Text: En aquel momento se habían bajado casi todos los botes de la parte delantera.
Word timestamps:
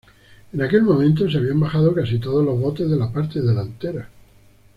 En 0.51 0.63
aquel 0.63 0.81
momento 0.81 1.29
se 1.29 1.37
habían 1.37 1.59
bajado 1.59 1.93
casi 1.93 2.17
todos 2.17 2.43
los 2.43 2.59
botes 2.59 2.89
de 2.89 2.97
la 2.97 3.13
parte 3.13 3.39
delantera. 3.39 4.09